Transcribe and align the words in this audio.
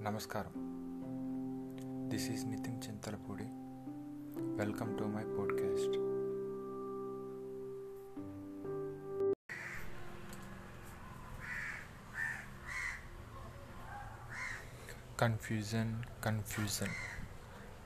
నమస్కారం. 0.00 0.52
This 2.08 2.30
is 2.30 2.46
Nitin 2.46 2.82
Chintalapudi 2.88 3.46
welcome 4.56 4.98
to 4.98 5.04
my 5.04 5.24
podcast 5.24 5.96
confusion 15.20 16.04
confusion 16.24 16.94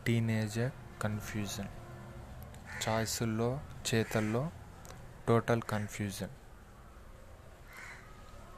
teenager 0.06 0.72
confusion 1.02 1.68
చాయిస్ల్లో 2.88 3.60
చేతల్లో 3.88 4.50
total 5.28 5.62
confusion 5.62 6.34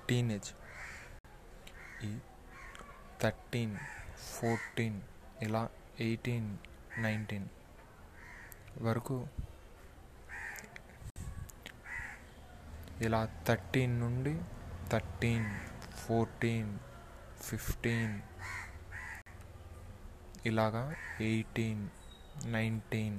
teenage 0.08 0.50
ఈ 2.04 2.18
thirteen 3.22 3.74
fourteen 4.30 4.98
ఇలా 5.42 5.62
eighteen 6.00 6.48
nineteen 6.98 7.48
వరకు 8.82 9.16
ఇలా 13.00 13.20
thirteen 13.48 13.94
నుండి 14.00 14.34
థర్టీన్ 14.90 15.48
ఫోర్టీన్ 16.02 16.72
ఫిఫ్టీన్ 17.42 18.14
ఇలాగా 20.46 20.84
ఎయిటీన్ 21.20 21.84
నైన్టీన్ 22.46 23.18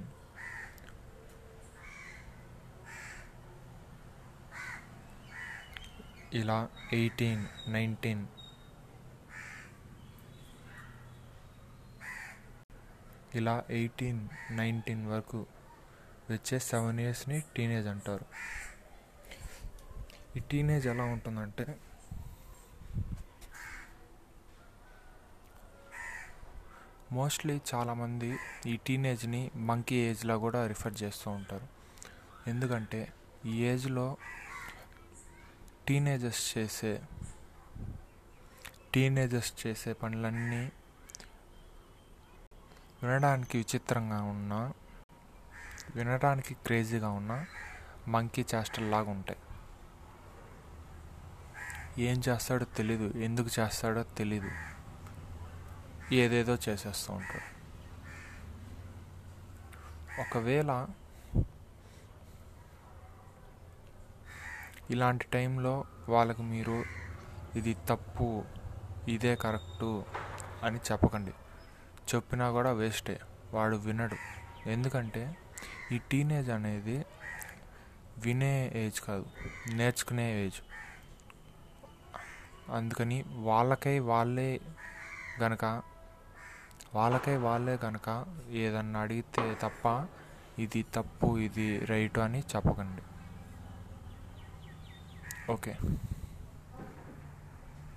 ఇలా 6.40 6.57
ఎయిటీన్ 6.93 7.43
నైన్టీన్ 7.68 8.23
ఇలా 13.36 13.64
ఎయిటీన్ 13.70 14.28
నైన్టీన్ 14.52 15.08
వరకు 15.08 15.40
వచ్చే 16.32 16.60
సెవెన్ 16.60 17.00
ఇయర్స్ని 17.00 17.44
టీనేజ్ 17.55 17.88
అంటారు. 17.88 18.26
ఈ 20.38 20.41
టీనేజ్ 20.52 20.88
ఎలా 20.88 21.04
ఉంటుందంటే 21.04 21.66
మోస్ట్లీ 27.12 27.62
చాలామంది 27.74 28.30
ఈ 28.66 28.78
టీనేజ్ని 28.88 29.52
మంకీ 29.56 29.96
ఏజ్లో 29.96 30.40
కూడా 30.40 30.68
రిఫర్ 30.68 30.96
చేస్తూ 31.04 31.32
ఉంటారు. 31.32 31.68
ఎందుకంటే 32.50 33.02
ఈ 33.46 33.54
ఏజ్లో 33.66 34.18
టీనేజర్స్ 35.88 36.58
చేసే 36.58 36.94
టీనేజర్స్ 38.94 39.54
చేసే 39.68 39.94
పనులన్నీ 39.94 40.72
వినడానికి 43.05 43.57
విచిత్రంగా 43.57 44.21
ఉన్నా 44.21 44.73
వినడానికి 45.95 46.53
క్రేజీగా 46.53 47.09
ఉన్నా 47.09 47.45
మంకీ 48.07 48.45
చేష్టల్లాగా 48.55 49.11
ఉంటాయి. 49.11 49.39
ఏం 52.03 52.21
చేస్తాడో 52.29 52.65
తెలీదు 52.65 53.17
ఎందుకు 53.17 53.49
చేస్తాడో 53.59 54.03
తెలీదు. 54.03 54.51
ఏదేదో 56.13 56.57
చేసేస్తూ 56.70 57.13
ఉంటాడు. 57.13 57.55
ఒకవేళ 60.21 60.87
ఇలాంటి 64.89 65.25
టైంలో 65.25 65.83
వాళ్ళకు 66.09 66.41
మీరు 66.41 66.83
ఇది 67.55 67.77
తప్పు 67.89 68.44
ఇదే 69.07 69.35
కరెక్టు 69.35 70.05
అని 70.63 70.79
చెప్పకండి. 70.91 71.33
చెప్పినా 72.13 72.51
కూడా 72.51 72.71
వేస్టే. 72.71 73.19
వాడు 73.53 73.75
వినడు. 73.75 74.16
ఎందుకంటే 74.69 75.38
ఈ 75.91 75.97
టీనేజ్ 76.11 76.49
అనేది 76.49 77.05
వినే 78.17 78.71
ఏజ్ 78.75 79.01
కాదు. 79.01 79.25
నేర్చుకునే 79.73 80.45
ఏజ్. 80.45 80.61
అందుకని 82.71 83.23
వాళ్ళకై 83.27 83.99
వాళ్ళే 83.99 84.61
గనక 85.41 85.81
వాళ్ళకై 86.94 87.38
వాళ్ళే 87.38 87.79
గనక 87.85 88.25
ఏదన్నా 88.49 88.99
అడిగితే 88.99 89.57
తప్ప 89.61 90.07
ఇది 90.59 90.85
తప్పు 90.95 91.38
ఇది 91.38 91.85
రైట్ 91.85 92.17
అని 92.17 92.39
చెప్పకండి. 92.39 93.01
ఓకే. 95.51 95.77